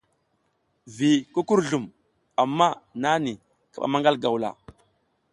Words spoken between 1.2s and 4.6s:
kukurzlum amma nani kaɓa maƞgal gawla.